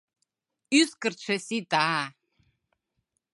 [0.79, 1.87] —Ӱскыртшӧ сита...